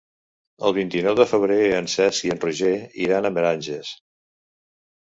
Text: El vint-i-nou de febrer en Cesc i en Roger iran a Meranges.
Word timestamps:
El 0.69 0.73
vint-i-nou 0.77 1.17
de 1.19 1.27
febrer 1.33 1.59
en 1.81 1.91
Cesc 1.97 2.25
i 2.25 2.33
en 2.37 2.43
Roger 2.49 2.75
iran 3.07 3.31
a 3.33 3.37
Meranges. 3.39 3.97